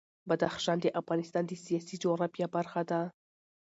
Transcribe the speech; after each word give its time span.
بدخشان 0.29 0.77
د 0.81 0.85
افغانستان 1.01 1.43
د 1.47 1.51
سیاسي 1.65 1.95
جغرافیه 2.03 2.47
برخه 2.55 2.81
ده. 2.89 3.01